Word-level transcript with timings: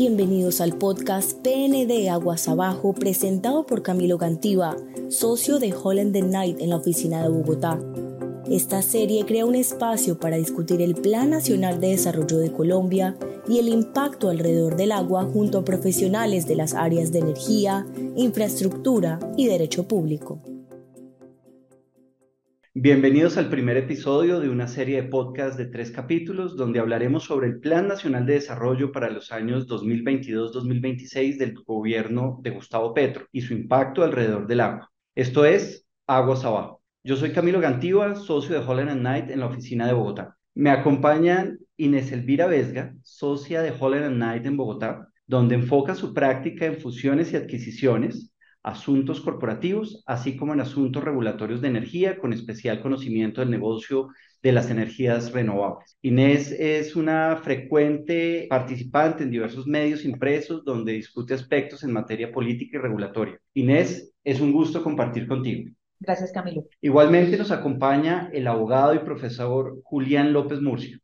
bienvenidos 0.00 0.62
al 0.62 0.78
podcast 0.78 1.34
PND 1.42 2.08
Aguas 2.08 2.48
Abajo 2.48 2.94
presentado 2.94 3.66
por 3.66 3.82
Camilo 3.82 4.16
Gantiva, 4.16 4.74
socio 5.10 5.58
de 5.58 5.74
Holland 5.74 6.14
the 6.14 6.22
Night 6.22 6.58
en 6.58 6.70
la 6.70 6.76
oficina 6.76 7.22
de 7.22 7.28
Bogotá. 7.28 7.78
Esta 8.48 8.80
serie 8.80 9.26
crea 9.26 9.44
un 9.44 9.54
espacio 9.54 10.18
para 10.18 10.38
discutir 10.38 10.80
el 10.80 10.94
Plan 10.94 11.28
Nacional 11.28 11.80
de 11.80 11.88
Desarrollo 11.88 12.38
de 12.38 12.50
Colombia 12.50 13.14
y 13.46 13.58
el 13.58 13.68
impacto 13.68 14.30
alrededor 14.30 14.74
del 14.74 14.92
agua 14.92 15.28
junto 15.30 15.58
a 15.58 15.64
profesionales 15.66 16.46
de 16.46 16.56
las 16.56 16.72
áreas 16.72 17.12
de 17.12 17.18
energía, 17.18 17.86
infraestructura 18.16 19.20
y 19.36 19.48
derecho 19.48 19.86
público. 19.86 20.40
Bienvenidos 22.82 23.36
al 23.36 23.50
primer 23.50 23.76
episodio 23.76 24.40
de 24.40 24.48
una 24.48 24.66
serie 24.66 25.02
de 25.02 25.08
podcast 25.10 25.58
de 25.58 25.66
tres 25.66 25.90
capítulos 25.90 26.56
donde 26.56 26.80
hablaremos 26.80 27.24
sobre 27.24 27.46
el 27.48 27.60
Plan 27.60 27.86
Nacional 27.86 28.24
de 28.24 28.32
Desarrollo 28.32 28.90
para 28.90 29.10
los 29.10 29.32
años 29.32 29.68
2022-2026 29.68 31.36
del 31.36 31.52
gobierno 31.62 32.38
de 32.40 32.48
Gustavo 32.48 32.94
Petro 32.94 33.26
y 33.32 33.42
su 33.42 33.52
impacto 33.52 34.02
alrededor 34.02 34.46
del 34.46 34.60
agua. 34.60 34.90
Esto 35.14 35.44
es 35.44 35.86
Aguas 36.06 36.46
Abajo. 36.46 36.82
Yo 37.04 37.16
soy 37.16 37.32
Camilo 37.32 37.60
Gantiva, 37.60 38.14
socio 38.14 38.58
de 38.58 38.66
Holland 38.66 38.98
Knight 38.98 39.28
en 39.28 39.40
la 39.40 39.48
oficina 39.48 39.86
de 39.86 39.92
Bogotá. 39.92 40.38
Me 40.54 40.70
acompañan 40.70 41.58
Inés 41.76 42.12
Elvira 42.12 42.46
Vesga, 42.46 42.94
socia 43.02 43.60
de 43.60 43.74
Holland 43.78 44.14
Knight 44.14 44.46
en 44.46 44.56
Bogotá, 44.56 45.06
donde 45.26 45.56
enfoca 45.56 45.94
su 45.94 46.14
práctica 46.14 46.64
en 46.64 46.78
fusiones 46.78 47.30
y 47.34 47.36
adquisiciones 47.36 48.29
asuntos 48.62 49.20
corporativos, 49.20 50.02
así 50.06 50.36
como 50.36 50.52
en 50.52 50.60
asuntos 50.60 51.02
regulatorios 51.02 51.60
de 51.60 51.68
energía, 51.68 52.18
con 52.18 52.32
especial 52.32 52.80
conocimiento 52.82 53.40
del 53.40 53.50
negocio 53.50 54.08
de 54.42 54.52
las 54.52 54.70
energías 54.70 55.32
renovables. 55.32 55.98
Inés 56.02 56.50
es 56.52 56.96
una 56.96 57.36
frecuente 57.42 58.46
participante 58.48 59.22
en 59.22 59.30
diversos 59.30 59.66
medios 59.66 60.04
impresos 60.04 60.64
donde 60.64 60.92
discute 60.92 61.34
aspectos 61.34 61.84
en 61.84 61.92
materia 61.92 62.32
política 62.32 62.78
y 62.78 62.80
regulatoria. 62.80 63.38
Inés, 63.54 64.12
es 64.24 64.40
un 64.40 64.52
gusto 64.52 64.82
compartir 64.82 65.26
contigo. 65.26 65.70
Gracias, 65.98 66.32
Camilo. 66.32 66.64
Igualmente 66.80 67.36
nos 67.36 67.50
acompaña 67.50 68.30
el 68.32 68.46
abogado 68.46 68.94
y 68.94 69.00
profesor 69.00 69.80
Julián 69.84 70.32
López 70.32 70.60
Murcia. 70.60 70.98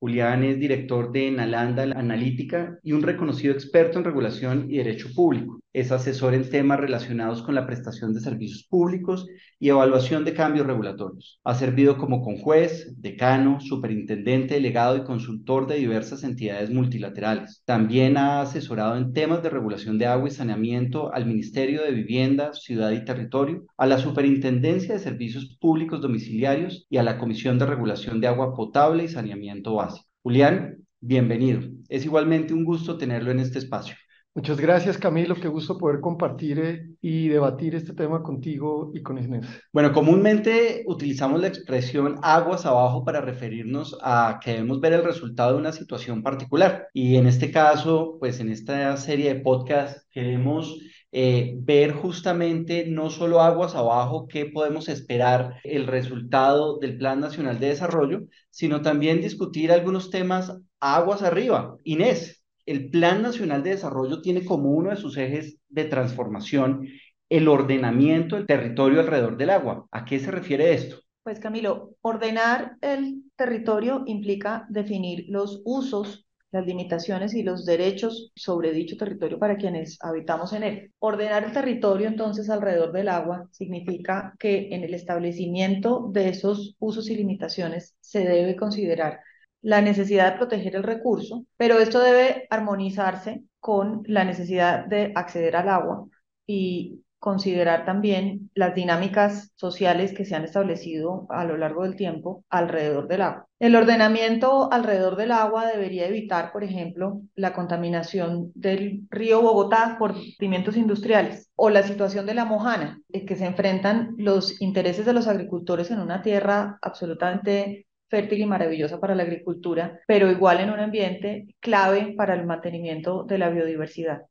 Julián 0.00 0.44
es 0.44 0.58
director 0.58 1.12
de 1.12 1.30
Nalanda 1.30 1.82
Analítica 1.82 2.78
y 2.82 2.92
un 2.92 3.02
reconocido 3.02 3.52
experto 3.52 3.98
en 3.98 4.04
regulación 4.04 4.66
y 4.70 4.78
derecho 4.78 5.08
público. 5.14 5.60
Es 5.74 5.92
asesor 5.92 6.32
en 6.32 6.48
temas 6.48 6.80
relacionados 6.80 7.42
con 7.42 7.54
la 7.54 7.66
prestación 7.66 8.14
de 8.14 8.20
servicios 8.20 8.66
públicos 8.68 9.28
y 9.60 9.68
evaluación 9.68 10.24
de 10.24 10.32
cambios 10.32 10.66
regulatorios. 10.66 11.38
Ha 11.44 11.54
servido 11.54 11.98
como 11.98 12.22
conjuez, 12.22 12.94
decano, 12.96 13.60
superintendente, 13.60 14.54
delegado 14.54 14.96
y 14.96 15.04
consultor 15.04 15.66
de 15.66 15.76
diversas 15.76 16.24
entidades 16.24 16.70
multilaterales. 16.70 17.62
También 17.66 18.16
ha 18.16 18.40
asesorado 18.40 18.96
en 18.96 19.12
temas 19.12 19.42
de 19.42 19.50
regulación 19.50 19.98
de 19.98 20.06
agua 20.06 20.28
y 20.28 20.32
saneamiento 20.32 21.12
al 21.12 21.26
Ministerio 21.26 21.82
de 21.82 21.92
Vivienda, 21.92 22.54
Ciudad 22.54 22.90
y 22.90 23.04
Territorio, 23.04 23.66
a 23.76 23.86
la 23.86 23.98
Superintendencia 23.98 24.94
de 24.94 25.00
Servicios 25.00 25.58
Públicos 25.60 26.00
Domiciliarios 26.00 26.86
y 26.88 26.96
a 26.96 27.02
la 27.02 27.18
Comisión 27.18 27.58
de 27.58 27.66
Regulación 27.66 28.20
de 28.20 28.28
Agua 28.28 28.56
Potable 28.56 29.04
y 29.04 29.08
Saneamiento 29.08 29.74
Básico. 29.74 29.89
Julián, 30.22 30.86
bienvenido. 31.00 31.62
Es 31.88 32.04
igualmente 32.04 32.52
un 32.52 32.64
gusto 32.64 32.98
tenerlo 32.98 33.30
en 33.30 33.38
este 33.40 33.58
espacio. 33.58 33.96
Muchas 34.34 34.60
gracias, 34.60 34.98
Camilo. 34.98 35.34
Qué 35.34 35.48
gusto 35.48 35.78
poder 35.78 36.00
compartir 36.00 36.58
eh, 36.58 36.86
y 37.00 37.28
debatir 37.28 37.74
este 37.74 37.94
tema 37.94 38.22
contigo 38.22 38.92
y 38.94 39.02
con 39.02 39.16
Inés. 39.16 39.46
Bueno, 39.72 39.92
comúnmente 39.92 40.84
utilizamos 40.86 41.40
la 41.40 41.48
expresión 41.48 42.18
aguas 42.22 42.66
abajo 42.66 43.02
para 43.02 43.22
referirnos 43.22 43.96
a 44.02 44.38
que 44.44 44.52
debemos 44.52 44.80
ver 44.80 44.92
el 44.92 45.04
resultado 45.04 45.54
de 45.54 45.58
una 45.58 45.72
situación 45.72 46.22
particular. 46.22 46.88
Y 46.92 47.16
en 47.16 47.26
este 47.26 47.50
caso, 47.50 48.18
pues 48.20 48.40
en 48.40 48.50
esta 48.50 48.96
serie 48.98 49.32
de 49.32 49.40
podcast 49.40 50.06
queremos 50.12 50.78
eh, 51.12 51.54
ver 51.56 51.92
justamente 51.92 52.86
no 52.86 53.10
solo 53.10 53.40
aguas 53.40 53.74
abajo 53.74 54.28
qué 54.28 54.46
podemos 54.46 54.88
esperar 54.88 55.60
el 55.64 55.86
resultado 55.86 56.78
del 56.78 56.98
Plan 56.98 57.20
Nacional 57.20 57.58
de 57.58 57.68
Desarrollo, 57.68 58.22
sino 58.50 58.82
también 58.82 59.20
discutir 59.20 59.72
algunos 59.72 60.10
temas 60.10 60.56
aguas 60.78 61.22
arriba. 61.22 61.76
Inés, 61.84 62.44
el 62.66 62.90
Plan 62.90 63.22
Nacional 63.22 63.62
de 63.62 63.70
Desarrollo 63.70 64.22
tiene 64.22 64.44
como 64.44 64.70
uno 64.70 64.90
de 64.90 64.96
sus 64.96 65.16
ejes 65.16 65.58
de 65.68 65.84
transformación 65.84 66.86
el 67.28 67.48
ordenamiento 67.48 68.36
del 68.36 68.46
territorio 68.46 69.00
alrededor 69.00 69.36
del 69.36 69.50
agua. 69.50 69.86
¿A 69.90 70.04
qué 70.04 70.18
se 70.18 70.30
refiere 70.30 70.74
esto? 70.74 70.96
Pues 71.22 71.38
Camilo, 71.38 71.94
ordenar 72.00 72.76
el 72.80 73.24
territorio 73.36 74.02
implica 74.06 74.66
definir 74.68 75.26
los 75.28 75.62
usos, 75.64 76.26
las 76.52 76.66
limitaciones 76.66 77.34
y 77.34 77.42
los 77.42 77.64
derechos 77.64 78.32
sobre 78.34 78.72
dicho 78.72 78.96
territorio 78.96 79.38
para 79.38 79.56
quienes 79.56 79.98
habitamos 80.00 80.52
en 80.52 80.62
él. 80.64 80.92
Ordenar 80.98 81.44
el 81.44 81.52
territorio 81.52 82.08
entonces 82.08 82.50
alrededor 82.50 82.92
del 82.92 83.08
agua 83.08 83.48
significa 83.52 84.34
que 84.38 84.68
en 84.74 84.84
el 84.84 84.94
establecimiento 84.94 86.08
de 86.12 86.28
esos 86.30 86.76
usos 86.78 87.08
y 87.10 87.16
limitaciones 87.16 87.94
se 88.00 88.20
debe 88.24 88.56
considerar 88.56 89.20
la 89.62 89.82
necesidad 89.82 90.32
de 90.32 90.38
proteger 90.38 90.76
el 90.76 90.82
recurso, 90.82 91.44
pero 91.56 91.78
esto 91.78 92.00
debe 92.00 92.46
armonizarse 92.50 93.42
con 93.60 94.02
la 94.06 94.24
necesidad 94.24 94.86
de 94.86 95.12
acceder 95.14 95.56
al 95.56 95.68
agua 95.68 96.06
y 96.46 97.02
considerar 97.20 97.84
también 97.84 98.50
las 98.54 98.74
dinámicas 98.74 99.52
sociales 99.54 100.12
que 100.12 100.24
se 100.24 100.34
han 100.34 100.44
establecido 100.44 101.26
a 101.28 101.44
lo 101.44 101.56
largo 101.56 101.84
del 101.84 101.94
tiempo 101.94 102.44
alrededor 102.48 103.06
del 103.06 103.20
agua. 103.20 103.46
El 103.60 103.76
ordenamiento 103.76 104.72
alrededor 104.72 105.16
del 105.16 105.32
agua 105.32 105.66
debería 105.66 106.08
evitar, 106.08 106.50
por 106.50 106.64
ejemplo, 106.64 107.20
la 107.36 107.52
contaminación 107.52 108.50
del 108.54 109.02
río 109.10 109.42
Bogotá 109.42 109.96
por 109.98 110.14
pimientos 110.38 110.78
industriales 110.78 111.50
o 111.56 111.68
la 111.68 111.82
situación 111.82 112.24
de 112.24 112.34
la 112.34 112.46
mojana, 112.46 113.00
en 113.12 113.26
que 113.26 113.36
se 113.36 113.44
enfrentan 113.44 114.14
los 114.16 114.60
intereses 114.62 115.04
de 115.04 115.12
los 115.12 115.28
agricultores 115.28 115.90
en 115.90 116.00
una 116.00 116.22
tierra 116.22 116.78
absolutamente 116.80 117.86
fértil 118.08 118.40
y 118.40 118.46
maravillosa 118.46 118.98
para 118.98 119.14
la 119.14 119.22
agricultura, 119.24 120.00
pero 120.06 120.30
igual 120.30 120.60
en 120.60 120.70
un 120.70 120.80
ambiente 120.80 121.54
clave 121.60 122.14
para 122.16 122.34
el 122.34 122.46
mantenimiento 122.46 123.24
de 123.24 123.38
la 123.38 123.50
biodiversidad. 123.50 124.22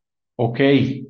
Ok, 0.42 0.62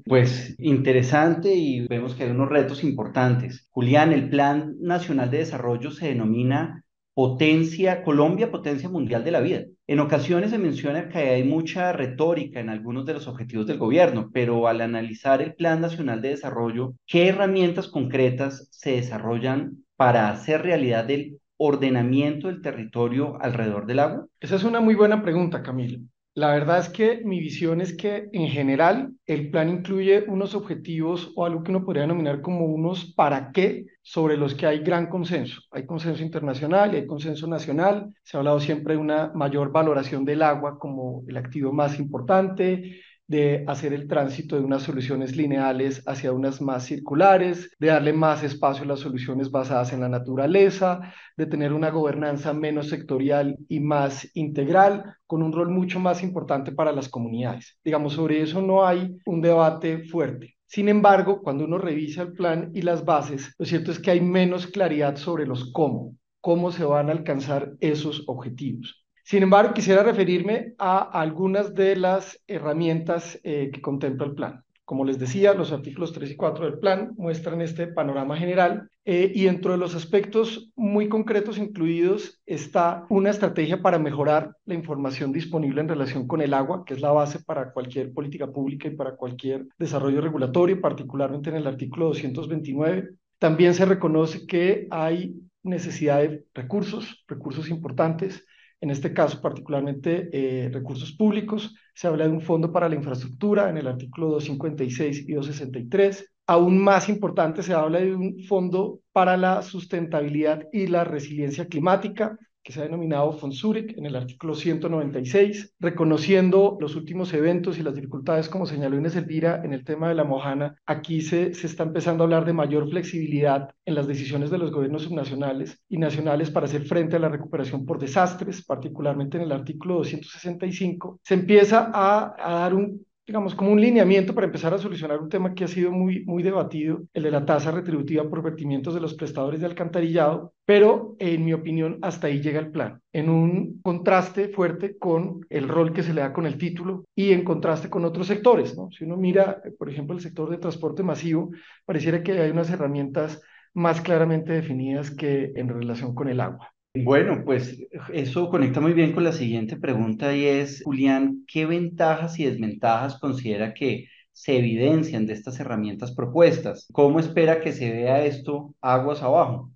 pues 0.06 0.56
interesante 0.58 1.54
y 1.54 1.88
vemos 1.88 2.16
que 2.16 2.24
hay 2.24 2.32
unos 2.32 2.50
retos 2.50 2.84
importantes. 2.84 3.68
Julián, 3.70 4.12
el 4.12 4.28
Plan 4.28 4.76
Nacional 4.82 5.30
de 5.30 5.38
Desarrollo 5.38 5.92
se 5.92 6.08
denomina 6.08 6.84
potencia, 7.14 8.02
Colombia, 8.02 8.50
potencia 8.50 8.90
mundial 8.90 9.24
de 9.24 9.30
la 9.30 9.40
vida. 9.40 9.66
En 9.86 10.00
ocasiones 10.00 10.50
se 10.50 10.58
menciona 10.58 11.10
que 11.10 11.20
hay 11.20 11.44
mucha 11.44 11.94
retórica 11.94 12.60
en 12.60 12.70
algunos 12.70 13.06
de 13.06 13.14
los 13.14 13.28
objetivos 13.28 13.68
del 13.68 13.78
gobierno, 13.78 14.32
pero 14.34 14.68
al 14.68 14.82
analizar 14.82 15.44
el 15.44 15.54
Plan 15.54 15.80
Nacional 15.80 16.24
de 16.24 16.30
Desarrollo, 16.30 16.96
¿qué 17.06 17.28
herramientas 17.28 17.88
concretas 17.88 18.68
se 18.72 18.94
desarrollan 18.94 19.86
para 19.96 20.32
hacer 20.32 20.64
realidad 20.64 21.08
el 21.12 21.40
ordenamiento 21.58 22.48
del 22.48 22.64
territorio 22.64 23.40
alrededor 23.40 23.86
del 23.86 24.00
agua? 24.00 24.28
Esa 24.40 24.56
es 24.56 24.64
una 24.64 24.80
muy 24.80 24.96
buena 24.96 25.22
pregunta, 25.22 25.62
Camilo. 25.62 26.00
La 26.40 26.54
verdad 26.54 26.80
es 26.80 26.88
que 26.88 27.22
mi 27.26 27.42
visión 27.42 27.82
es 27.82 27.94
que 27.98 28.30
en 28.32 28.48
general 28.48 29.12
el 29.26 29.52
plan 29.52 29.68
incluye 29.68 30.24
unos 30.26 30.56
objetivos 30.56 31.34
o 31.36 31.46
algo 31.46 31.64
que 31.64 31.72
uno 31.72 31.84
podría 31.84 32.04
denominar 32.04 32.40
como 32.40 32.64
unos 32.64 33.14
para 33.14 33.52
qué 33.52 33.88
sobre 34.04 34.38
los 34.38 34.56
que 34.56 34.66
hay 34.66 34.80
gran 34.80 35.08
consenso. 35.08 35.62
Hay 35.70 35.86
consenso 35.86 36.24
internacional 36.24 36.94
y 36.94 36.96
hay 36.96 37.08
consenso 37.08 37.46
nacional. 37.46 38.16
Se 38.24 38.38
ha 38.38 38.40
hablado 38.40 38.62
siempre 38.62 38.94
de 38.94 39.02
una 39.02 39.34
mayor 39.36 39.74
valoración 39.74 40.24
del 40.24 40.42
agua 40.42 40.80
como 40.80 41.26
el 41.28 41.36
activo 41.36 41.74
más 41.74 42.00
importante, 42.00 43.02
de 43.30 43.64
hacer 43.68 43.94
el 43.94 44.08
tránsito 44.08 44.56
de 44.56 44.64
unas 44.64 44.82
soluciones 44.82 45.38
lineales 45.38 46.02
hacia 46.08 46.32
unas 46.34 46.62
más 46.62 46.86
circulares, 46.86 47.70
de 47.80 47.88
darle 47.88 48.12
más 48.12 48.44
espacio 48.44 48.84
a 48.84 48.88
las 48.88 49.02
soluciones 49.02 49.52
basadas 49.52 49.94
en 49.94 50.02
la 50.02 50.10
naturaleza, 50.10 51.14
de 51.38 51.46
tener 51.46 51.72
una 51.72 51.92
gobernanza 51.92 52.54
menos 52.54 52.90
sectorial 52.90 53.56
y 53.70 53.82
más 53.82 54.28
integral, 54.34 55.16
con 55.28 55.44
un 55.44 55.54
rol 55.54 55.70
mucho 55.70 56.00
más 56.00 56.24
importante 56.24 56.72
para 56.72 56.92
las 56.92 57.08
comunidades. 57.08 57.78
Digamos, 57.84 58.14
sobre 58.14 58.42
eso 58.42 58.64
no 58.64 58.84
hay 58.84 59.16
un 59.28 59.42
debate 59.42 60.06
fuerte. 60.06 60.56
Sin 60.66 60.90
embargo, 60.90 61.44
cuando 61.44 61.66
uno 61.66 61.78
revisa 61.78 62.24
el 62.24 62.34
plan 62.34 62.72
y 62.74 62.82
las 62.82 63.06
bases, 63.06 63.54
lo 63.60 63.66
cierto 63.66 63.92
es 63.92 64.00
que 64.00 64.10
hay 64.10 64.22
menos 64.22 64.66
claridad 64.66 65.18
sobre 65.18 65.46
los 65.46 65.72
cómo, 65.72 66.16
cómo 66.42 66.72
se 66.72 66.84
van 66.84 67.10
a 67.10 67.12
alcanzar 67.12 67.74
esos 67.80 68.24
objetivos. 68.26 69.06
Sin 69.30 69.44
embargo, 69.44 69.76
quisiera 69.76 70.02
referirme 70.02 70.74
a 70.80 70.98
algunas 70.98 71.76
de 71.76 71.96
las 71.96 72.42
herramientas 72.48 73.40
eh, 73.44 73.70
que 73.72 73.80
contempla 73.80 74.26
el 74.26 74.34
plan. 74.34 74.64
Como 74.86 75.06
les 75.06 75.20
decía, 75.20 75.54
los 75.54 75.72
artículos 75.72 76.14
3 76.14 76.32
y 76.32 76.36
4 76.36 76.66
del 76.66 76.80
plan 76.80 77.12
muestran 77.16 77.62
este 77.62 77.86
panorama 77.86 78.38
general 78.38 78.90
eh, 79.06 79.32
y 79.36 79.44
dentro 79.44 79.74
de 79.74 79.78
los 79.78 79.94
aspectos 79.94 80.72
muy 80.76 81.10
concretos 81.10 81.60
incluidos 81.60 82.42
está 82.48 83.06
una 83.10 83.30
estrategia 83.30 83.84
para 83.84 84.00
mejorar 84.00 84.56
la 84.66 84.74
información 84.74 85.32
disponible 85.32 85.82
en 85.82 85.90
relación 85.90 86.26
con 86.26 86.42
el 86.42 86.56
agua, 86.56 86.84
que 86.84 86.96
es 86.96 87.00
la 87.00 87.12
base 87.12 87.38
para 87.38 87.72
cualquier 87.72 88.12
política 88.12 88.48
pública 88.48 88.88
y 88.88 88.96
para 88.96 89.16
cualquier 89.16 89.68
desarrollo 89.78 90.22
regulatorio, 90.22 90.82
particularmente 90.82 91.52
en 91.52 91.58
el 91.58 91.68
artículo 91.68 92.08
229. 92.08 93.10
También 93.38 93.76
se 93.76 93.86
reconoce 93.86 94.48
que 94.48 94.88
hay 94.90 95.36
necesidad 95.62 96.18
de 96.18 96.46
recursos, 96.56 97.24
recursos 97.28 97.70
importantes, 97.70 98.44
en 98.82 98.92
este 98.92 99.14
caso 99.14 99.42
particularmente 99.42 100.30
eh, 100.32 100.70
recursos 100.70 101.12
públicos. 101.14 101.76
Se 101.94 102.08
habla 102.08 102.28
de 102.28 102.34
un 102.34 102.42
fondo 102.42 102.72
para 102.72 102.90
la 102.90 102.96
infraestructura 102.96 103.70
en 103.70 103.78
el 103.78 103.88
artículo 103.88 104.30
256 104.30 105.28
y 105.28 105.34
263. 105.34 106.34
Aún 106.48 106.80
más 106.80 107.10
importante, 107.10 107.62
se 107.62 107.74
habla 107.74 108.00
de 108.00 108.16
un 108.16 108.40
fondo 108.48 109.02
para 109.12 109.38
la 109.38 109.62
sustentabilidad 109.62 110.68
y 110.72 110.88
la 110.88 111.04
resiliencia 111.04 111.68
climática 111.68 112.38
que 112.64 112.74
se 112.74 112.82
ha 112.82 112.84
denominado 112.84 113.34
FONSURIC 113.34 113.98
en 113.98 114.06
el 114.06 114.16
artículo 114.16 114.56
196, 114.56 115.76
reconociendo 115.80 116.78
los 116.80 116.96
últimos 116.96 117.34
eventos 117.34 117.78
y 117.78 117.84
las 117.84 117.96
dificultades, 117.96 118.50
como 118.50 118.66
señaló 118.66 118.98
Inés 118.98 119.16
Elvira, 119.16 119.62
en 119.64 119.74
el 119.74 119.84
tema 119.84 120.10
de 120.10 120.16
la 120.16 120.24
Mojana. 120.24 120.76
Aquí 120.86 121.22
se, 121.22 121.54
se 121.54 121.68
está 121.68 121.84
empezando 121.84 122.24
a 122.24 122.26
hablar 122.26 122.46
de 122.46 122.54
mayor 122.54 122.90
flexibilidad 122.90 123.70
en 123.86 123.96
las 123.96 124.08
decisiones 124.08 124.50
de 124.50 124.58
los 124.58 124.72
gobiernos 124.72 125.04
subnacionales 125.04 125.82
y 125.90 125.98
nacionales 125.98 126.52
para 126.52 126.66
hacer 126.66 126.86
frente 126.86 127.16
a 127.16 127.20
la 127.20 127.30
recuperación 127.30 127.86
por 127.86 128.00
desastres, 128.00 128.64
particularmente 128.66 129.38
en 129.38 129.44
el 129.44 129.52
artículo 129.52 129.96
265. 129.96 131.20
Se 131.24 131.34
empieza 131.34 131.92
a, 131.94 132.36
a 132.38 132.60
dar 132.60 132.74
un 132.74 133.06
digamos, 133.30 133.54
como 133.54 133.72
un 133.72 133.80
lineamiento 133.80 134.34
para 134.34 134.48
empezar 134.48 134.74
a 134.74 134.80
solucionar 134.80 135.22
un 135.22 135.30
tema 135.30 135.54
que 135.54 135.64
ha 135.64 135.68
sido 135.68 135.92
muy, 135.92 136.26
muy 136.26 136.42
debatido, 136.42 137.04
el 137.14 137.22
de 137.22 137.30
la 137.30 137.46
tasa 137.46 137.70
retributiva 137.70 138.28
por 138.28 138.42
vertimientos 138.42 138.96
de 138.96 139.00
los 139.00 139.14
prestadores 139.14 139.60
de 139.60 139.68
alcantarillado, 139.68 140.56
pero 140.66 141.16
en 141.20 141.46
mi 141.46 141.54
opinión 141.54 142.00
hasta 142.02 142.26
ahí 142.26 142.42
llega 142.42 142.60
el 142.60 142.72
plan, 142.72 143.00
en 143.14 143.30
un 143.30 143.82
contraste 143.84 144.48
fuerte 144.48 144.98
con 144.98 145.46
el 145.52 145.68
rol 145.68 145.94
que 145.94 146.02
se 146.02 146.16
le 146.16 146.22
da 146.22 146.34
con 146.34 146.48
el 146.48 146.58
título 146.58 147.06
y 147.14 147.32
en 147.32 147.44
contraste 147.44 147.88
con 147.88 148.04
otros 148.04 148.26
sectores, 148.26 148.76
¿no? 148.76 148.90
Si 148.90 149.04
uno 149.04 149.16
mira, 149.16 149.62
por 149.78 149.92
ejemplo, 149.92 150.16
el 150.16 150.24
sector 150.24 150.50
de 150.50 150.58
transporte 150.58 151.04
masivo, 151.04 151.52
pareciera 151.86 152.24
que 152.24 152.32
hay 152.32 152.50
unas 152.50 152.72
herramientas 152.72 153.44
más 153.76 154.02
claramente 154.02 154.54
definidas 154.54 155.12
que 155.12 155.52
en 155.56 155.70
relación 155.70 156.16
con 156.16 156.30
el 156.30 156.40
agua. 156.40 156.74
Bueno, 156.96 157.44
pues 157.46 157.78
eso 158.12 158.50
conecta 158.50 158.82
muy 158.82 158.94
bien 158.94 159.14
con 159.14 159.24
la 159.24 159.32
siguiente 159.32 159.78
pregunta 159.78 160.36
y 160.36 160.46
es, 160.46 160.82
Julián, 160.84 161.46
¿qué 161.48 161.68
ventajas 161.68 162.40
y 162.40 162.46
desventajas 162.46 163.20
considera 163.20 163.74
que 163.76 164.08
se 164.32 164.58
evidencian 164.58 165.28
de 165.28 165.34
estas 165.34 165.60
herramientas 165.60 166.12
propuestas? 166.14 166.88
¿Cómo 166.92 167.20
espera 167.20 167.62
que 167.62 167.74
se 167.74 167.92
vea 167.92 168.26
esto 168.26 168.74
aguas 168.82 169.22
abajo? 169.22 169.72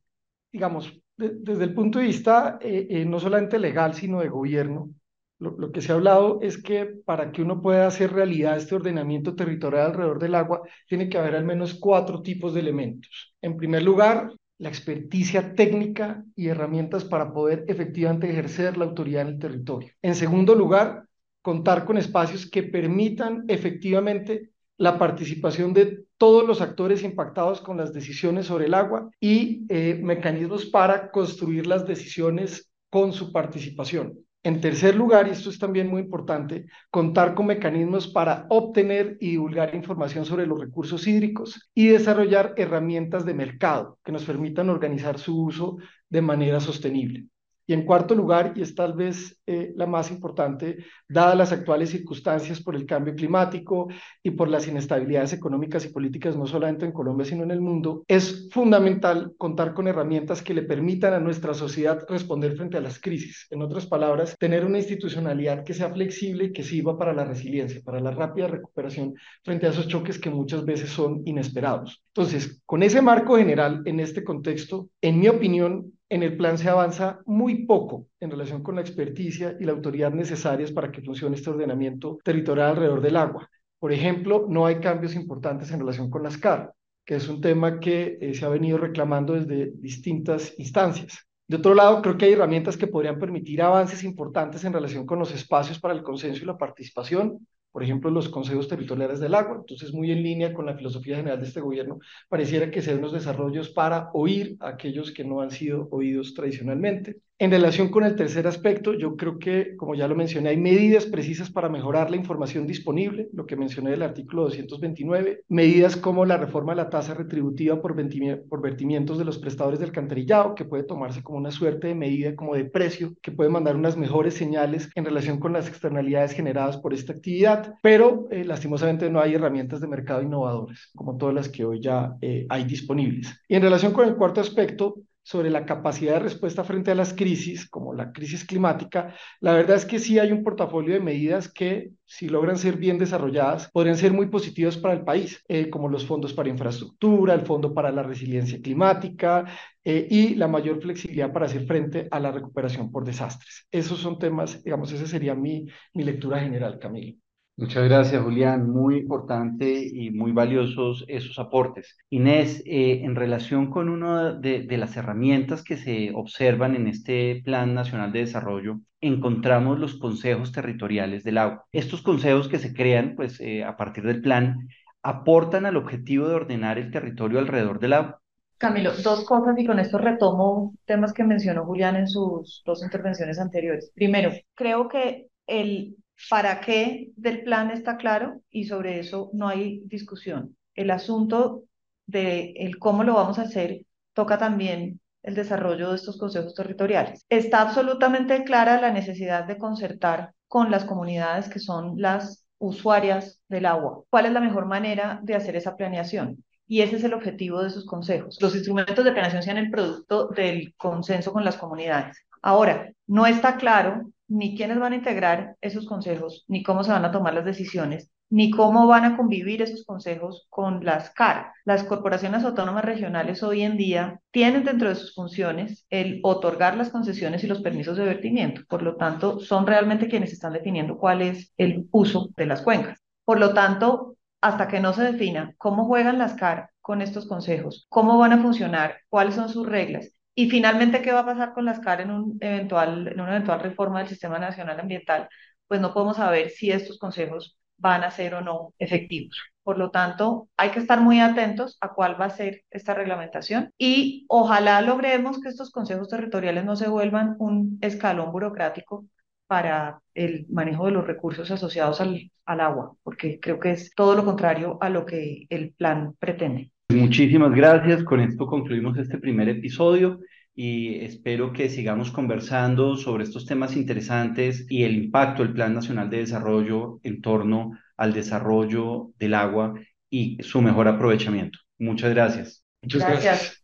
Digamos, 0.51 0.99
desde 1.15 1.63
el 1.63 1.73
punto 1.75 1.99
de 1.99 2.05
vista 2.05 2.57
eh, 2.59 2.87
eh, 2.89 3.05
no 3.05 3.19
solamente 3.19 3.59
legal, 3.59 3.93
sino 3.93 4.19
de 4.21 4.29
gobierno, 4.29 4.89
lo, 5.37 5.51
lo, 5.51 5.71
que 5.71 5.81
se 5.81 5.91
ha 5.91 5.95
hablado 5.95 6.39
es 6.41 6.61
que 6.61 6.85
para 7.05 7.31
que 7.31 7.43
uno 7.43 7.61
pueda 7.61 7.85
hacer 7.85 8.11
realidad 8.11 8.57
este 8.57 8.75
ordenamiento 8.75 9.35
territorial 9.35 9.87
alrededor 9.87 10.19
del 10.19 10.33
agua, 10.33 10.61
tiene 10.87 11.09
que 11.09 11.19
haber 11.19 11.35
al 11.35 11.45
menos 11.45 11.75
cuatro 11.75 12.23
tipos 12.23 12.55
de 12.55 12.61
elementos. 12.61 13.35
En 13.41 13.55
primer 13.55 13.83
lugar, 13.83 14.31
la 14.63 14.69
experticia 14.69 15.55
técnica 15.55 16.23
y 16.37 16.47
herramientas 16.47 17.03
para 17.03 17.33
poder 17.33 17.65
efectivamente 17.67 18.29
ejercer 18.29 18.77
la 18.77 18.85
autoridad 18.85 19.23
en 19.23 19.27
el 19.33 19.39
territorio. 19.39 19.91
En 20.01 20.15
segundo 20.15 20.55
lugar, 20.55 21.05
contar 21.41 21.83
con 21.83 21.97
espacios 21.97 22.49
que 22.49 22.63
permitan 22.63 23.43
efectivamente 23.49 24.51
la 24.77 24.97
participación 24.97 25.73
de 25.73 26.05
todos 26.17 26.47
los 26.47 26.61
actores 26.61 27.03
impactados 27.03 27.59
con 27.59 27.75
las 27.75 27.91
decisiones 27.93 28.45
sobre 28.45 28.67
el 28.67 28.73
agua 28.73 29.09
y 29.19 29.65
eh, 29.67 29.99
mecanismos 30.01 30.65
para 30.67 31.11
construir 31.11 31.67
las 31.67 31.85
decisiones 31.85 32.71
con 32.89 33.11
su 33.11 33.33
participación. 33.33 34.17
En 34.43 34.59
tercer 34.59 34.95
lugar, 34.95 35.27
y 35.27 35.31
esto 35.31 35.49
es 35.49 35.57
también 35.57 35.87
muy 35.87 36.01
importante, 36.01 36.65
contar 36.89 37.33
con 37.33 37.45
mecanismos 37.45 38.09
para 38.09 38.45
obtener 38.49 39.17
y 39.21 39.31
divulgar 39.31 39.73
información 39.73 40.25
sobre 40.25 40.45
los 40.45 40.59
recursos 40.59 41.07
hídricos 41.07 41.69
y 41.73 41.87
desarrollar 41.87 42.53
herramientas 42.57 43.25
de 43.25 43.33
mercado 43.33 43.99
que 44.03 44.11
nos 44.11 44.25
permitan 44.25 44.69
organizar 44.69 45.17
su 45.17 45.41
uso 45.41 45.77
de 46.09 46.21
manera 46.21 46.59
sostenible. 46.59 47.27
Y 47.65 47.73
en 47.73 47.85
cuarto 47.85 48.13
lugar, 48.13 48.53
y 48.55 48.61
es 48.61 48.75
tal 48.75 48.93
vez 48.93 49.39
eh, 49.45 49.71
la 49.75 49.85
más 49.85 50.11
importante, 50.11 50.77
dadas 51.07 51.37
las 51.37 51.51
actuales 51.51 51.89
circunstancias 51.89 52.61
por 52.61 52.75
el 52.75 52.85
cambio 52.85 53.15
climático 53.15 53.87
y 54.21 54.31
por 54.31 54.49
las 54.49 54.67
inestabilidades 54.67 55.33
económicas 55.33 55.85
y 55.85 55.89
políticas, 55.89 56.35
no 56.35 56.45
solamente 56.45 56.85
en 56.85 56.91
Colombia, 56.91 57.25
sino 57.25 57.43
en 57.43 57.51
el 57.51 57.61
mundo, 57.61 58.03
es 58.07 58.49
fundamental 58.51 59.33
contar 59.37 59.73
con 59.73 59.87
herramientas 59.87 60.41
que 60.41 60.53
le 60.53 60.63
permitan 60.63 61.13
a 61.13 61.19
nuestra 61.19 61.53
sociedad 61.53 62.03
responder 62.07 62.55
frente 62.57 62.77
a 62.77 62.81
las 62.81 62.99
crisis. 62.99 63.47
En 63.49 63.61
otras 63.61 63.85
palabras, 63.85 64.35
tener 64.37 64.65
una 64.65 64.79
institucionalidad 64.79 65.63
que 65.63 65.73
sea 65.73 65.89
flexible 65.89 66.45
y 66.45 66.53
que 66.53 66.63
sirva 66.63 66.97
para 66.97 67.13
la 67.13 67.23
resiliencia, 67.23 67.81
para 67.83 67.99
la 67.99 68.11
rápida 68.11 68.47
recuperación 68.47 69.13
frente 69.43 69.67
a 69.67 69.69
esos 69.69 69.87
choques 69.87 70.19
que 70.19 70.29
muchas 70.29 70.65
veces 70.65 70.89
son 70.89 71.21
inesperados. 71.25 72.03
Entonces, 72.15 72.61
con 72.67 72.83
ese 72.83 73.01
marco 73.01 73.37
general, 73.37 73.81
en 73.85 73.99
este 73.99 74.23
contexto, 74.23 74.89
en 75.01 75.19
mi 75.19 75.27
opinión, 75.27 75.93
en 76.09 76.21
el 76.21 76.37
plan 76.37 76.59
se 76.59 76.69
avanza 76.69 77.21
muy 77.25 77.65
poco 77.65 78.05
en 78.19 78.29
relación 78.29 78.61
con 78.61 78.75
la 78.75 78.81
experticia 78.81 79.57
y 79.59 79.63
la 79.63 79.71
autoridad 79.71 80.13
necesarias 80.13 80.71
para 80.71 80.91
que 80.91 81.01
funcione 81.01 81.35
este 81.35 81.49
ordenamiento 81.49 82.19
territorial 82.23 82.69
alrededor 82.69 83.01
del 83.01 83.17
agua. 83.17 83.49
Por 83.79 83.91
ejemplo, 83.91 84.45
no 84.47 84.67
hay 84.67 84.75
cambios 84.75 85.15
importantes 85.15 85.71
en 85.71 85.79
relación 85.79 86.11
con 86.11 86.21
las 86.21 86.37
CAR, 86.37 86.73
que 87.03 87.15
es 87.15 87.27
un 87.27 87.41
tema 87.41 87.79
que 87.79 88.19
eh, 88.21 88.35
se 88.35 88.45
ha 88.45 88.49
venido 88.49 88.77
reclamando 88.77 89.33
desde 89.33 89.71
distintas 89.75 90.53
instancias. 90.59 91.17
De 91.47 91.57
otro 91.57 91.73
lado, 91.73 92.03
creo 92.03 92.15
que 92.15 92.25
hay 92.25 92.33
herramientas 92.33 92.77
que 92.77 92.87
podrían 92.87 93.17
permitir 93.17 93.59
avances 93.63 94.03
importantes 94.03 94.63
en 94.63 94.73
relación 94.73 95.07
con 95.07 95.17
los 95.17 95.33
espacios 95.33 95.79
para 95.79 95.95
el 95.95 96.03
consenso 96.03 96.43
y 96.43 96.45
la 96.45 96.59
participación, 96.59 97.47
por 97.73 97.83
ejemplo, 97.83 98.11
los 98.11 98.29
consejos 98.29 98.67
territoriales 98.69 99.19
del 99.19 99.35
agua. 99.35 99.57
Entonces, 99.59 99.93
muy 99.93 100.11
en 100.11 100.23
línea 100.23 100.53
con 100.53 100.65
la 100.67 100.75
filosofía 100.77 101.17
general 101.17 101.41
de 101.41 101.47
este 101.47 101.59
gobierno, 101.59 101.99
pareciera 102.29 102.71
que 102.71 102.81
sean 102.83 102.99
unos 102.99 103.13
desarrollos 103.13 103.69
para 103.69 104.11
oír 104.13 104.55
a 104.61 104.69
aquellos 104.69 105.11
que 105.11 105.25
no 105.25 105.41
han 105.41 105.51
sido 105.51 105.89
oídos 105.91 106.35
tradicionalmente. 106.35 107.17
En 107.43 107.51
relación 107.51 107.89
con 107.89 108.05
el 108.05 108.15
tercer 108.15 108.47
aspecto, 108.47 108.93
yo 108.93 109.17
creo 109.17 109.37
que, 109.37 109.75
como 109.75 109.95
ya 109.95 110.07
lo 110.07 110.15
mencioné, 110.15 110.47
hay 110.47 110.55
medidas 110.55 111.05
precisas 111.05 111.51
para 111.51 111.67
mejorar 111.67 112.09
la 112.09 112.15
información 112.15 112.65
disponible, 112.65 113.27
lo 113.33 113.45
que 113.45 113.57
mencioné 113.57 113.91
del 113.91 114.03
artículo 114.03 114.43
229, 114.43 115.43
medidas 115.49 115.97
como 115.97 116.23
la 116.23 116.37
reforma 116.37 116.71
de 116.71 116.77
la 116.77 116.89
tasa 116.89 117.13
retributiva 117.13 117.81
por, 117.81 117.97
vertimientos 117.97 119.17
de 119.17 119.25
los 119.25 119.39
prestadores 119.39 119.81
del 119.81 119.89
alcantarillado, 119.89 120.55
que 120.55 120.63
puede 120.63 120.83
tomarse 120.83 121.21
como 121.21 121.37
una 121.37 121.51
suerte 121.51 121.87
de 121.87 121.95
medida 121.95 122.33
como 122.33 122.55
de 122.55 122.63
precio, 122.63 123.13
que 123.21 123.33
puede 123.33 123.49
mandar 123.49 123.75
unas 123.75 123.97
mejores 123.97 124.35
señales 124.35 124.89
en 124.95 125.03
relación 125.03 125.37
con 125.37 125.51
las 125.51 125.67
externalidades 125.67 126.31
generadas 126.31 126.77
por 126.77 126.93
esta 126.93 127.11
actividad, 127.11 127.73
pero 127.83 128.25
eh, 128.31 128.45
lastimosamente 128.45 129.09
no 129.09 129.19
hay 129.19 129.33
herramientas 129.33 129.81
de 129.81 129.87
mercado 129.87 130.21
innovadoras, 130.21 130.91
como 130.95 131.17
todas 131.17 131.35
las 131.35 131.49
que 131.49 131.65
hoy 131.65 131.81
ya 131.81 132.15
eh, 132.21 132.45
hay 132.47 132.63
disponibles. 132.63 133.37
Y 133.49 133.55
en 133.55 133.63
relación 133.63 133.91
con 133.91 134.07
el 134.07 134.15
cuarto 134.15 134.39
aspecto, 134.39 134.95
sobre 135.23 135.49
la 135.49 135.65
capacidad 135.65 136.13
de 136.13 136.19
respuesta 136.19 136.63
frente 136.63 136.91
a 136.91 136.95
las 136.95 137.13
crisis, 137.13 137.67
como 137.69 137.93
la 137.93 138.11
crisis 138.11 138.45
climática, 138.45 139.15
la 139.39 139.53
verdad 139.53 139.77
es 139.77 139.85
que 139.85 139.99
sí 139.99 140.19
hay 140.19 140.31
un 140.31 140.43
portafolio 140.43 140.93
de 140.93 140.99
medidas 140.99 141.51
que, 141.51 141.91
si 142.05 142.27
logran 142.29 142.57
ser 142.57 142.77
bien 142.77 142.97
desarrolladas, 142.97 143.71
podrían 143.71 143.97
ser 143.97 144.13
muy 144.13 144.27
positivas 144.27 144.77
para 144.77 144.93
el 144.93 145.03
país, 145.03 145.43
eh, 145.47 145.69
como 145.69 145.87
los 145.87 146.05
fondos 146.05 146.33
para 146.33 146.49
infraestructura, 146.49 147.33
el 147.33 147.45
fondo 147.45 147.73
para 147.73 147.91
la 147.91 148.03
resiliencia 148.03 148.61
climática 148.61 149.45
eh, 149.83 150.07
y 150.09 150.35
la 150.35 150.47
mayor 150.47 150.81
flexibilidad 150.81 151.31
para 151.31 151.45
hacer 151.45 151.65
frente 151.65 152.07
a 152.11 152.19
la 152.19 152.31
recuperación 152.31 152.91
por 152.91 153.05
desastres. 153.05 153.67
Esos 153.71 153.99
son 153.99 154.19
temas, 154.19 154.63
digamos, 154.63 154.91
esa 154.91 155.07
sería 155.07 155.35
mi, 155.35 155.67
mi 155.93 156.03
lectura 156.03 156.39
general, 156.39 156.79
Camilo. 156.79 157.22
Muchas 157.55 157.83
gracias, 157.83 158.23
Julián. 158.23 158.67
Muy 158.71 158.97
importante 158.97 159.87
y 159.87 160.09
muy 160.09 160.31
valiosos 160.31 161.05
esos 161.07 161.37
aportes. 161.37 161.97
Inés, 162.09 162.63
eh, 162.65 163.01
en 163.03 163.15
relación 163.15 163.69
con 163.69 163.89
una 163.89 164.33
de, 164.33 164.65
las 164.75 164.97
herramientas 164.97 165.63
que 165.63 165.77
se 165.77 166.11
observan 166.15 166.75
en 166.75 166.87
este 166.87 167.43
Plan 167.45 167.75
Nacional 167.75 168.11
de 168.11 168.21
Desarrollo, 168.21 168.79
encontramos 169.01 169.77
los 169.77 169.99
consejos 169.99 170.51
territoriales 170.51 171.23
del 171.23 171.37
agua. 171.37 171.65
Estos 171.71 172.01
consejos 172.01 172.47
que 172.47 172.57
se 172.57 172.73
crean, 172.73 173.13
pues, 173.15 173.39
eh, 173.39 173.63
a 173.63 173.77
partir 173.77 174.03
del 174.03 174.21
plan, 174.21 174.67
aportan 175.03 175.67
al 175.67 175.77
objetivo 175.77 176.27
de 176.27 176.35
ordenar 176.35 176.79
el 176.79 176.89
territorio 176.89 177.37
alrededor 177.37 177.79
del 177.79 177.93
agua. 177.93 178.19
Camilo, 178.57 178.93
dos 179.03 179.25
cosas 179.25 179.59
y 179.59 179.65
con 179.65 179.77
esto 179.77 179.99
retomo 179.99 180.73
temas 180.85 181.13
que 181.13 181.23
mencionó 181.23 181.65
Julián 181.65 181.97
en 181.97 182.07
sus 182.07 182.63
dos 182.65 182.81
intervenciones 182.81 183.37
anteriores. 183.37 183.91
Primero, 183.93 184.31
creo 184.55 184.87
que 184.87 185.27
el 185.45 185.97
para 186.29 186.61
qué 186.61 187.11
del 187.15 187.43
plan 187.43 187.71
está 187.71 187.97
claro 187.97 188.41
y 188.49 188.65
sobre 188.65 188.99
eso 188.99 189.29
no 189.33 189.47
hay 189.47 189.81
discusión. 189.85 190.57
El 190.75 190.91
asunto 190.91 191.63
de 192.05 192.71
cómo 192.79 193.03
lo 193.03 193.15
vamos 193.15 193.39
a 193.39 193.43
hacer 193.43 193.85
toca 194.13 194.37
también 194.37 194.99
el 195.23 195.35
desarrollo 195.35 195.89
de 195.89 195.95
estos 195.95 196.17
consejos 196.17 196.53
territoriales. 196.53 197.25
Está 197.29 197.61
absolutamente 197.61 198.43
clara 198.43 198.79
la 198.79 198.91
necesidad 198.91 199.45
de 199.45 199.57
concertar 199.57 200.33
con 200.47 200.69
las 200.69 200.85
comunidades 200.85 201.49
que 201.49 201.59
son 201.59 201.95
las 201.97 202.45
usuarias 202.59 203.41
del 203.49 203.65
agua. 203.65 204.03
¿Cuál 204.09 204.27
es 204.27 204.33
la 204.33 204.41
mejor 204.41 204.65
manera 204.65 205.19
de 205.23 205.35
hacer 205.35 205.55
esa 205.55 205.75
planeación? 205.75 206.43
Y 206.67 206.81
ese 206.81 206.97
es 206.97 207.03
el 207.03 207.13
objetivo 207.13 207.61
de 207.61 207.69
esos 207.69 207.85
consejos. 207.85 208.37
Los 208.41 208.55
instrumentos 208.55 209.03
de 209.03 209.11
planeación 209.11 209.43
sean 209.43 209.57
el 209.57 209.69
producto 209.69 210.27
del 210.29 210.73
consenso 210.77 211.33
con 211.33 211.43
las 211.43 211.57
comunidades. 211.57 212.17
Ahora, 212.41 212.91
no 213.07 213.25
está 213.25 213.57
claro 213.57 214.11
ni 214.33 214.55
quiénes 214.57 214.79
van 214.79 214.93
a 214.93 214.95
integrar 214.95 215.55
esos 215.61 215.85
consejos, 215.85 216.43
ni 216.47 216.63
cómo 216.63 216.83
se 216.83 216.91
van 216.91 217.05
a 217.05 217.11
tomar 217.11 217.35
las 217.35 217.45
decisiones, 217.45 218.09
ni 218.31 218.49
cómo 218.49 218.87
van 218.87 219.05
a 219.05 219.15
convivir 219.15 219.61
esos 219.61 219.85
consejos 219.85 220.47
con 220.49 220.83
las 220.83 221.11
CAR. 221.11 221.51
Las 221.65 221.83
corporaciones 221.83 222.43
autónomas 222.43 222.83
regionales 222.83 223.43
hoy 223.43 223.61
en 223.61 223.77
día 223.77 224.21
tienen 224.31 224.63
dentro 224.63 224.89
de 224.89 224.95
sus 224.95 225.13
funciones 225.13 225.85
el 225.91 226.19
otorgar 226.23 226.75
las 226.75 226.89
concesiones 226.89 227.43
y 227.43 227.47
los 227.47 227.61
permisos 227.61 227.95
de 227.95 228.05
vertimiento. 228.05 228.61
Por 228.67 228.81
lo 228.81 228.95
tanto, 228.95 229.39
son 229.39 229.67
realmente 229.67 230.07
quienes 230.07 230.33
están 230.33 230.53
definiendo 230.53 230.97
cuál 230.97 231.21
es 231.21 231.53
el 231.57 231.87
uso 231.91 232.29
de 232.35 232.47
las 232.47 232.63
cuencas. 232.63 232.99
Por 233.25 233.39
lo 233.39 233.53
tanto, 233.53 234.17
hasta 234.41 234.67
que 234.67 234.79
no 234.79 234.93
se 234.93 235.03
defina 235.03 235.53
cómo 235.59 235.85
juegan 235.85 236.17
las 236.17 236.33
CAR 236.33 236.71
con 236.81 237.03
estos 237.03 237.27
consejos, 237.27 237.85
cómo 237.87 238.17
van 238.17 238.33
a 238.33 238.41
funcionar, 238.41 238.97
cuáles 239.09 239.35
son 239.35 239.47
sus 239.47 239.67
reglas 239.67 240.09
y 240.35 240.49
finalmente 240.49 241.01
qué 241.01 241.11
va 241.11 241.19
a 241.21 241.25
pasar 241.25 241.53
con 241.53 241.65
las 241.65 241.79
CAR 241.79 242.01
en, 242.01 242.11
un 242.11 242.37
eventual, 242.41 243.07
en 243.07 243.21
una 243.21 243.31
eventual 243.31 243.59
reforma 243.61 243.99
del 243.99 244.09
Sistema 244.09 244.39
Nacional 244.39 244.79
Ambiental, 244.79 245.29
pues 245.67 245.81
no 245.81 245.93
podemos 245.93 246.17
saber 246.17 246.49
si 246.49 246.71
estos 246.71 246.99
consejos 246.99 247.57
van 247.77 248.03
a 248.03 248.11
ser 248.11 248.35
o 248.35 248.41
no 248.41 248.73
efectivos. 248.79 249.37
Por 249.63 249.77
lo 249.77 249.91
tanto, 249.91 250.49
hay 250.57 250.71
que 250.71 250.79
estar 250.79 251.01
muy 251.01 251.19
atentos 251.19 251.77
a 251.81 251.93
cuál 251.93 252.19
va 252.19 252.25
a 252.25 252.29
ser 252.29 252.63
esta 252.71 252.93
reglamentación 252.93 253.71
y 253.77 254.25
ojalá 254.29 254.81
logremos 254.81 255.39
que 255.39 255.49
estos 255.49 255.71
consejos 255.71 256.09
territoriales 256.09 256.65
no 256.65 256.75
se 256.75 256.89
vuelvan 256.89 257.35
un 257.39 257.77
escalón 257.81 258.31
burocrático 258.31 259.05
para 259.47 260.01
el 260.13 260.47
manejo 260.49 260.85
de 260.85 260.91
los 260.91 261.07
recursos 261.07 261.49
asociados 261.51 262.01
al, 262.01 262.31
al 262.45 262.61
agua, 262.61 262.95
porque 263.03 263.39
creo 263.39 263.59
que 263.59 263.71
es 263.71 263.93
todo 263.95 264.15
lo 264.15 264.25
contrario 264.25 264.77
a 264.81 264.89
lo 264.89 265.05
que 265.05 265.45
el 265.49 265.73
plan 265.73 266.15
pretende. 266.19 266.72
Muchísimas 266.89 267.53
gracias. 267.53 268.03
Con 268.03 268.19
esto 268.19 268.45
concluimos 268.45 268.97
este 268.97 269.17
primer 269.17 269.49
episodio 269.49 270.19
y 270.55 270.99
espero 270.99 271.51
que 271.51 271.69
sigamos 271.69 272.11
conversando 272.11 272.95
sobre 272.95 273.23
estos 273.23 273.45
temas 273.45 273.75
interesantes 273.75 274.65
y 274.69 274.83
el 274.83 274.95
impacto 274.95 275.43
del 275.43 275.53
Plan 275.53 275.73
Nacional 275.73 276.09
de 276.09 276.17
Desarrollo 276.17 276.99
en 277.03 277.21
torno 277.21 277.71
al 277.97 278.13
desarrollo 278.13 279.11
del 279.17 279.33
agua 279.33 279.73
y 280.09 280.37
su 280.43 280.61
mejor 280.61 280.87
aprovechamiento. 280.87 281.59
Muchas 281.79 282.11
gracias. 282.11 282.63
Muchas 282.81 283.01
gracias. 283.01 283.63